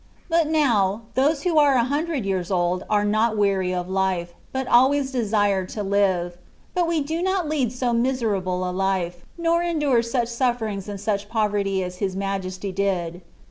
But 0.29 0.47
now, 0.47 1.03
those 1.13 1.43
who 1.43 1.59
are 1.59 1.77
a 1.77 1.85
hundrecbi 1.85 2.25
years 2.25 2.49
old 2.49 2.83
are 2.89 3.05
not 3.05 3.37
weary 3.37 3.71
of 3.71 3.87
life, 3.87 4.33
but 4.51 4.65
always 4.67 5.11
desire 5.11 5.63
to 5.67 5.83
live: 5.83 6.39
but 6.73 6.87
we 6.87 7.01
do 7.01 7.21
not 7.21 7.47
lead 7.47 7.71
so 7.71 7.93
miserable 7.93 8.67
a 8.67 8.71
life, 8.73 9.23
nor 9.37 9.61
endure 9.61 10.01
such 10.01 10.29
suflFerings 10.29 10.87
and 10.87 10.99
such 10.99 11.29
poverty 11.29 11.83
as 11.83 11.97
His 11.97 12.15
Majesty 12.15 12.71
did. 12.71 13.21